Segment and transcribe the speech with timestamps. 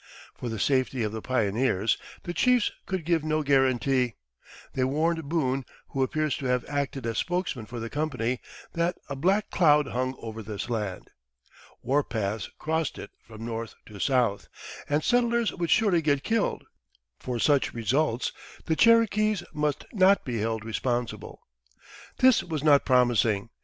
[0.33, 4.15] For the safety of the pioneers the chiefs could give no guarantee;
[4.73, 8.39] they warned Boone, who appears to have acted as spokesman for the company,
[8.73, 11.11] that "a black cloud hung over this land,"
[11.83, 14.47] warpaths crossed it from north to south,
[14.89, 16.63] and settlers would surely get killed;
[17.19, 18.31] for such results
[18.65, 21.41] the Cherokees must not be held responsible.
[22.17, 23.51] This was not promising.